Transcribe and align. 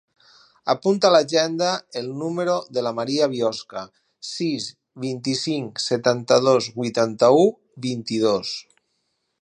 Apunta 0.73 1.09
a 1.09 1.13
l'agenda 1.15 1.67
el 2.01 2.07
número 2.21 2.55
de 2.77 2.83
la 2.87 2.93
Maria 3.01 3.27
Biosca: 3.35 3.83
sis, 4.31 4.67
vint-i-cinc, 5.05 5.85
setanta-dos, 5.89 6.71
vuitanta-u, 6.81 7.47
vint-i-dos. 7.89 8.59